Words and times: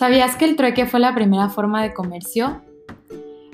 ¿Sabías 0.00 0.34
que 0.34 0.46
el 0.46 0.56
trueque 0.56 0.86
fue 0.86 0.98
la 0.98 1.14
primera 1.14 1.50
forma 1.50 1.82
de 1.82 1.92
comercio? 1.92 2.62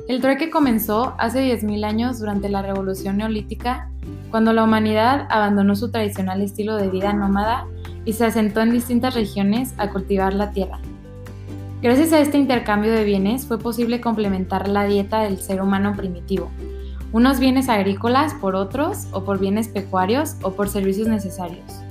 El 0.07 0.21
trueque 0.21 0.49
comenzó 0.49 1.17
hace 1.19 1.41
10.000 1.41 1.85
años 1.85 2.21
durante 2.21 2.49
la 2.49 2.63
Revolución 2.63 3.17
Neolítica, 3.17 3.91
cuando 4.31 4.53
la 4.53 4.63
humanidad 4.63 5.27
abandonó 5.29 5.75
su 5.75 5.91
tradicional 5.91 6.41
estilo 6.43 6.77
de 6.77 6.89
vida 6.89 7.13
nómada 7.13 7.67
y 8.05 8.13
se 8.13 8.27
asentó 8.27 8.61
en 8.61 8.71
distintas 8.71 9.17
regiones 9.17 9.75
a 9.77 9.91
cultivar 9.91 10.35
la 10.35 10.53
tierra. 10.53 10.79
Gracias 11.83 12.13
a 12.13 12.21
este 12.21 12.39
intercambio 12.39 12.93
de 12.93 13.03
bienes 13.03 13.45
fue 13.45 13.59
posible 13.59 14.01
complementar 14.01 14.69
la 14.69 14.85
dieta 14.85 15.23
del 15.23 15.39
ser 15.39 15.61
humano 15.61 15.95
primitivo, 15.97 16.49
unos 17.11 17.41
bienes 17.41 17.69
agrícolas 17.69 18.35
por 18.35 18.55
otros 18.55 19.09
o 19.11 19.25
por 19.25 19.41
bienes 19.41 19.67
pecuarios 19.67 20.37
o 20.43 20.53
por 20.53 20.69
servicios 20.69 21.09
necesarios. 21.09 21.86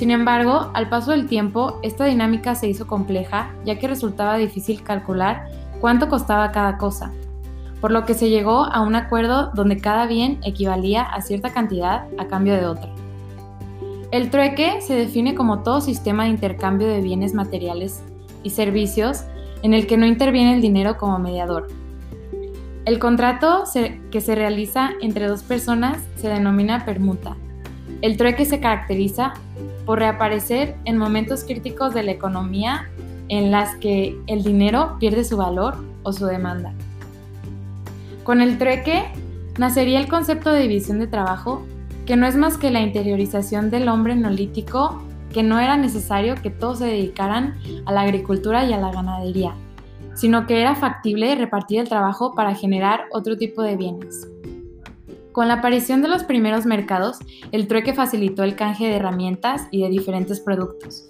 Sin 0.00 0.10
embargo, 0.10 0.70
al 0.72 0.88
paso 0.88 1.10
del 1.10 1.26
tiempo, 1.26 1.78
esta 1.82 2.06
dinámica 2.06 2.54
se 2.54 2.66
hizo 2.66 2.86
compleja, 2.86 3.50
ya 3.66 3.78
que 3.78 3.86
resultaba 3.86 4.38
difícil 4.38 4.82
calcular 4.82 5.50
cuánto 5.78 6.08
costaba 6.08 6.52
cada 6.52 6.78
cosa, 6.78 7.12
por 7.82 7.90
lo 7.90 8.06
que 8.06 8.14
se 8.14 8.30
llegó 8.30 8.64
a 8.64 8.80
un 8.80 8.94
acuerdo 8.94 9.50
donde 9.52 9.76
cada 9.76 10.06
bien 10.06 10.40
equivalía 10.42 11.02
a 11.02 11.20
cierta 11.20 11.52
cantidad 11.52 12.06
a 12.16 12.28
cambio 12.28 12.54
de 12.54 12.64
otra. 12.64 12.88
El 14.10 14.30
trueque 14.30 14.80
se 14.80 14.94
define 14.94 15.34
como 15.34 15.62
todo 15.62 15.82
sistema 15.82 16.24
de 16.24 16.30
intercambio 16.30 16.88
de 16.88 17.02
bienes 17.02 17.34
materiales 17.34 18.02
y 18.42 18.48
servicios 18.48 19.24
en 19.62 19.74
el 19.74 19.86
que 19.86 19.98
no 19.98 20.06
interviene 20.06 20.54
el 20.54 20.62
dinero 20.62 20.96
como 20.96 21.18
mediador. 21.18 21.66
El 22.86 22.98
contrato 22.98 23.64
que 24.10 24.20
se 24.22 24.34
realiza 24.34 24.92
entre 25.02 25.26
dos 25.26 25.42
personas 25.42 25.98
se 26.16 26.30
denomina 26.30 26.86
permuta. 26.86 27.36
El 28.02 28.16
trueque 28.16 28.46
se 28.46 28.60
caracteriza 28.60 29.34
por 29.84 29.98
reaparecer 29.98 30.76
en 30.84 30.96
momentos 30.96 31.44
críticos 31.44 31.92
de 31.92 32.02
la 32.02 32.12
economía 32.12 32.88
en 33.28 33.50
las 33.50 33.76
que 33.76 34.18
el 34.26 34.42
dinero 34.42 34.96
pierde 34.98 35.24
su 35.24 35.36
valor 35.36 35.76
o 36.02 36.12
su 36.12 36.26
demanda. 36.26 36.72
Con 38.24 38.40
el 38.40 38.58
trueque 38.58 39.04
nacería 39.58 40.00
el 40.00 40.08
concepto 40.08 40.50
de 40.52 40.62
división 40.62 40.98
de 40.98 41.06
trabajo, 41.06 41.62
que 42.06 42.16
no 42.16 42.26
es 42.26 42.36
más 42.36 42.56
que 42.56 42.70
la 42.70 42.80
interiorización 42.80 43.70
del 43.70 43.88
hombre 43.88 44.16
neolítico, 44.16 45.02
que 45.32 45.42
no 45.42 45.60
era 45.60 45.76
necesario 45.76 46.34
que 46.36 46.50
todos 46.50 46.78
se 46.78 46.86
dedicaran 46.86 47.56
a 47.84 47.92
la 47.92 48.00
agricultura 48.00 48.64
y 48.64 48.72
a 48.72 48.78
la 48.78 48.90
ganadería, 48.90 49.54
sino 50.14 50.46
que 50.46 50.60
era 50.60 50.74
factible 50.74 51.34
repartir 51.34 51.80
el 51.80 51.88
trabajo 51.88 52.34
para 52.34 52.54
generar 52.54 53.02
otro 53.12 53.36
tipo 53.36 53.62
de 53.62 53.76
bienes. 53.76 54.26
Con 55.32 55.46
la 55.46 55.54
aparición 55.54 56.02
de 56.02 56.08
los 56.08 56.24
primeros 56.24 56.66
mercados, 56.66 57.18
el 57.52 57.68
trueque 57.68 57.94
facilitó 57.94 58.42
el 58.42 58.56
canje 58.56 58.86
de 58.86 58.96
herramientas 58.96 59.68
y 59.70 59.82
de 59.82 59.88
diferentes 59.88 60.40
productos. 60.40 61.06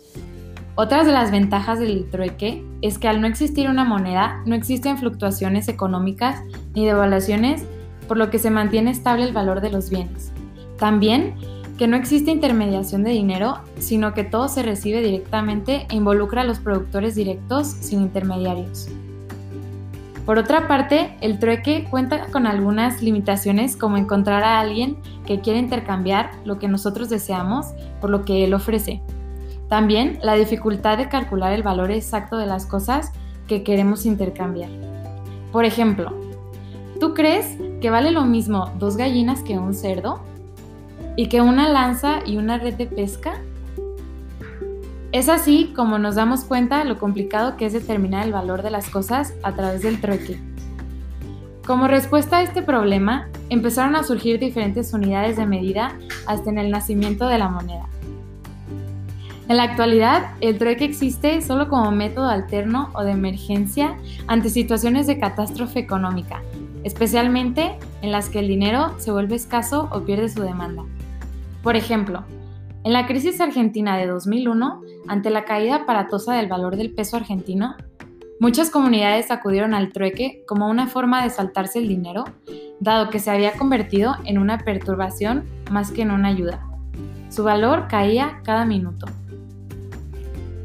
Otras 0.74 1.06
de 1.06 1.12
las 1.12 1.30
ventajas 1.30 1.78
del 1.78 2.08
trueque 2.10 2.64
es 2.82 2.98
que 2.98 3.09
al 3.09 3.20
no 3.20 3.26
existir 3.26 3.69
una 3.69 3.84
moneda, 3.84 4.42
no 4.47 4.54
existen 4.54 4.98
fluctuaciones 4.98 5.69
económicas 5.69 6.42
ni 6.75 6.84
devaluaciones, 6.84 7.64
por 8.09 8.19
lo 8.19 8.30
que 8.30 8.38
se 8.38 8.50
mantiene 8.50 8.91
estable 8.91 9.25
el 9.25 9.32
valor 9.32 9.60
de 9.62 9.70
los 9.70 9.88
bienes. 9.88 10.32
También 10.78 11.34
que 11.78 11.86
no 11.86 11.97
existe 11.97 12.30
intermediación 12.30 13.04
de 13.04 13.10
dinero, 13.10 13.59
sino 13.78 14.12
que 14.12 14.22
todo 14.22 14.48
se 14.48 14.62
recibe 14.62 15.00
directamente 15.00 15.86
e 15.88 15.97
involucra 15.97 16.42
a 16.42 16.44
los 16.44 16.59
productores 16.59 17.14
directos 17.14 17.69
sin 17.69 18.03
intermediarios. 18.03 18.88
Por 20.26 20.38
otra 20.38 20.69
parte, 20.69 21.16
el 21.20 21.38
trueque 21.38 21.86
cuenta 21.91 22.26
con 22.26 22.47
algunas 22.47 23.03
limitaciones 23.03 23.76
como 23.76 23.97
encontrar 23.97 24.44
a 24.44 24.60
alguien 24.60 24.98
que 25.26 25.41
quiera 25.41 25.58
intercambiar 25.58 26.31
lo 26.44 26.58
que 26.58 26.69
nosotros 26.69 27.08
deseamos 27.08 27.66
por 28.00 28.10
lo 28.10 28.25
que 28.25 28.44
él 28.44 28.54
ofrece. 28.54 29.03
También 29.69 30.19
la 30.22 30.34
dificultad 30.34 30.98
de 30.98 31.09
calcular 31.09 31.53
el 31.53 31.62
valor 31.62 31.91
exacto 31.91 32.36
de 32.36 32.47
las 32.47 32.66
cosas 32.66 33.12
que 33.47 33.62
queremos 33.62 34.04
intercambiar. 34.04 34.70
Por 35.53 35.64
ejemplo, 35.64 36.14
¿tú 37.00 37.14
crees 37.14 37.56
que 37.80 37.91
vale 37.91 38.10
lo 38.10 38.25
mismo 38.25 38.72
dos 38.78 38.97
gallinas 38.97 39.42
que 39.42 39.59
un 39.59 39.75
cerdo? 39.75 40.20
¿Y 41.16 41.28
que 41.28 41.41
una 41.41 41.69
lanza 41.69 42.20
y 42.25 42.36
una 42.36 42.59
red 42.59 42.75
de 42.75 42.86
pesca? 42.86 43.41
Es 45.12 45.28
así 45.28 45.72
como 45.75 45.98
nos 45.98 46.15
damos 46.15 46.44
cuenta 46.44 46.84
lo 46.84 47.00
complicado 47.00 47.56
que 47.56 47.66
es 47.66 47.72
determinar 47.72 48.25
el 48.25 48.32
valor 48.32 48.62
de 48.62 48.71
las 48.71 48.88
cosas 48.88 49.34
a 49.43 49.53
través 49.54 49.82
del 49.82 50.00
trueque. 50.00 50.41
Como 51.66 51.88
respuesta 51.88 52.38
a 52.38 52.43
este 52.43 52.62
problema, 52.62 53.28
empezaron 53.48 53.97
a 53.97 54.04
surgir 54.04 54.38
diferentes 54.38 54.93
unidades 54.93 55.37
de 55.37 55.47
medida 55.47 55.97
hasta 56.28 56.50
en 56.50 56.59
el 56.59 56.71
nacimiento 56.71 57.26
de 57.26 57.38
la 57.38 57.48
moneda. 57.48 57.88
En 59.48 59.56
la 59.56 59.65
actualidad, 59.65 60.31
el 60.41 60.59
trueque 60.59 60.84
existe 60.84 61.42
solo 61.42 61.69
como 61.69 61.91
método 61.91 62.28
alterno 62.28 62.91
o 62.94 63.03
de 63.03 63.10
emergencia 63.10 63.97
ante 64.28 64.48
situaciones 64.48 65.09
de 65.09 65.19
catástrofe 65.19 65.81
económica, 65.81 66.41
especialmente 66.84 67.77
en 68.03 68.12
las 68.12 68.28
que 68.28 68.38
el 68.38 68.47
dinero 68.47 68.94
se 68.98 69.10
vuelve 69.10 69.34
escaso 69.34 69.88
o 69.91 70.03
pierde 70.03 70.28
su 70.28 70.42
demanda. 70.42 70.84
Por 71.65 71.75
ejemplo, 71.75 72.22
en 72.82 72.94
la 72.94 73.06
crisis 73.06 73.38
argentina 73.42 73.98
de 73.98 74.06
2001, 74.06 74.80
ante 75.06 75.28
la 75.28 75.44
caída 75.44 75.76
aparatosa 75.76 76.34
del 76.34 76.48
valor 76.48 76.76
del 76.76 76.94
peso 76.94 77.18
argentino, 77.18 77.76
muchas 78.38 78.70
comunidades 78.70 79.30
acudieron 79.30 79.74
al 79.74 79.92
trueque 79.92 80.42
como 80.46 80.66
una 80.68 80.86
forma 80.86 81.22
de 81.22 81.28
saltarse 81.28 81.78
el 81.78 81.88
dinero, 81.88 82.24
dado 82.80 83.10
que 83.10 83.18
se 83.18 83.30
había 83.30 83.52
convertido 83.52 84.16
en 84.24 84.38
una 84.38 84.58
perturbación 84.58 85.44
más 85.70 85.91
que 85.92 86.02
en 86.02 86.10
una 86.10 86.28
ayuda. 86.28 86.66
Su 87.28 87.44
valor 87.44 87.86
caía 87.86 88.41
cada 88.44 88.64
minuto. 88.64 89.06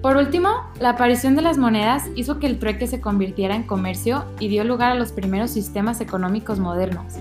Por 0.02 0.16
último, 0.16 0.50
la 0.80 0.92
aparición 0.92 1.36
de 1.36 1.42
las 1.42 1.58
monedas 1.58 2.06
hizo 2.16 2.40
que 2.40 2.48
el 2.48 2.60
trueque 2.60 2.88
se 2.88 3.02
convirtiera 3.02 3.56
en 3.56 3.64
comercio 3.64 4.24
y 4.40 4.48
dio 4.48 4.64
lugar 4.64 4.92
a 4.92 4.96
los 4.96 5.12
primeros 5.12 5.52
sistemas 5.52 6.00
económicos 6.00 6.60
modernos, 6.60 7.16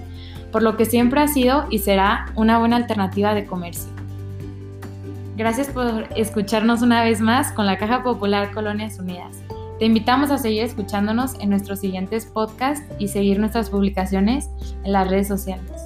por 0.53 0.63
lo 0.63 0.77
que 0.77 0.85
siempre 0.85 1.21
ha 1.21 1.27
sido 1.27 1.67
y 1.69 1.81
será 1.81 2.27
una 2.37 2.61
buena 2.61 2.77
alternativa 2.77 3.35
de 3.35 3.45
comercio. 3.45 3.94
Gracias 5.37 5.67
por 5.69 6.07
escucharnos 6.15 6.81
una 6.83 7.03
vez 7.03 7.21
más 7.21 7.51
con 7.51 7.67
la 7.67 7.77
Caja 7.77 8.05
Popular 8.05 8.53
Colonias 8.53 9.01
Unidas. 9.01 9.43
Te 9.81 9.85
invitamos 9.85 10.31
a 10.31 10.39
seguir 10.39 10.63
escuchándonos 10.63 11.35
en 11.41 11.51
nuestros 11.51 11.81
siguientes 11.81 12.27
podcasts 12.27 12.87
y 13.01 13.09
seguir 13.09 13.41
nuestras 13.41 13.69
publicaciones 13.69 14.49
en 14.85 14.93
las 14.93 15.09
redes 15.11 15.27
sociales. 15.27 15.84